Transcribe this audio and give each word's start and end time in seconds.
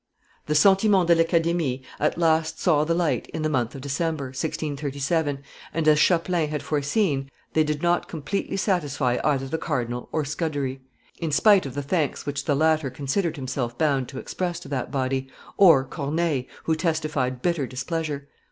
The 0.47 0.55
Sentiments 0.55 1.05
de 1.09 1.13
l'Academie 1.15 1.83
at 1.99 2.17
last 2.17 2.59
saw 2.59 2.83
the 2.83 2.95
light 2.95 3.27
in 3.35 3.43
the 3.43 3.49
month 3.49 3.75
of 3.75 3.81
December, 3.81 4.29
1637, 4.29 5.43
and 5.75 5.87
as 5.87 5.99
Chapelain 5.99 6.49
had 6.49 6.63
foreseen, 6.63 7.29
they 7.53 7.63
did 7.63 7.83
not 7.83 8.07
completely 8.07 8.57
satisfy 8.57 9.19
either 9.23 9.47
the 9.47 9.59
cardinal 9.59 10.09
or 10.11 10.25
Scudery, 10.25 10.81
in 11.19 11.31
spite 11.31 11.67
of 11.67 11.75
the 11.75 11.83
thanks 11.83 12.25
which 12.25 12.45
the 12.45 12.55
latter 12.55 12.89
considered 12.89 13.35
himself 13.35 13.77
bound 13.77 14.07
to 14.09 14.17
express 14.17 14.59
to 14.61 14.67
that 14.69 14.89
body, 14.89 15.27
or 15.55 15.83
Corneille, 15.83 16.45
who 16.63 16.73
testified 16.73 17.43
bitter 17.43 17.67
displeasure. 17.67 18.27